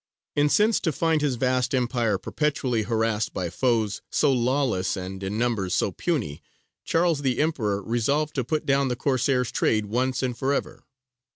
Incensed 0.35 0.83
to 0.85 0.91
find 0.91 1.21
his 1.21 1.35
vast 1.35 1.75
empire 1.75 2.17
perpetually 2.17 2.81
harassed 2.81 3.35
by 3.35 3.51
foes 3.51 4.01
so 4.09 4.33
lawless 4.33 4.97
and 4.97 5.21
in 5.21 5.37
numbers 5.37 5.75
so 5.75 5.91
puny, 5.91 6.41
Charles 6.83 7.21
the 7.21 7.39
Emperor 7.39 7.83
resolved 7.83 8.33
to 8.33 8.43
put 8.43 8.65
down 8.65 8.87
the 8.87 8.95
Corsairs' 8.95 9.51
trade 9.51 9.85
once 9.85 10.23
and 10.23 10.35
for 10.35 10.55
ever. 10.55 10.87